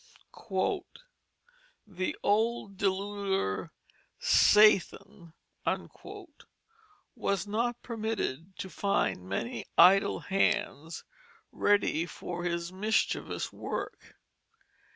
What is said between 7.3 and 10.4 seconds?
not permitted to find many idle